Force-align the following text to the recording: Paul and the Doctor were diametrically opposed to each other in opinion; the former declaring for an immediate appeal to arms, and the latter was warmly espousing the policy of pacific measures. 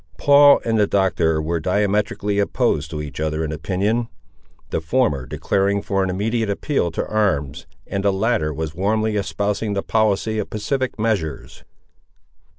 Paul 0.17 0.61
and 0.65 0.79
the 0.79 0.87
Doctor 0.87 1.39
were 1.43 1.59
diametrically 1.59 2.39
opposed 2.39 2.89
to 2.89 3.03
each 3.03 3.19
other 3.19 3.43
in 3.45 3.51
opinion; 3.51 4.07
the 4.71 4.81
former 4.81 5.27
declaring 5.27 5.83
for 5.83 6.03
an 6.03 6.09
immediate 6.09 6.49
appeal 6.49 6.89
to 6.93 7.05
arms, 7.05 7.67
and 7.85 8.03
the 8.03 8.11
latter 8.11 8.51
was 8.51 8.73
warmly 8.73 9.15
espousing 9.15 9.73
the 9.73 9.83
policy 9.83 10.39
of 10.39 10.49
pacific 10.49 10.97
measures. 10.97 11.63